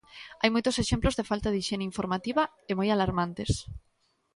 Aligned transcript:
Hai 0.41 0.49
moitos 0.51 0.79
exemplos 0.83 1.17
de 1.19 1.27
falta 1.29 1.49
de 1.51 1.59
hixiene 1.61 1.89
informativa, 1.91 2.43
e 2.69 2.71
moi 2.79 2.87
alarmantes. 2.91 3.51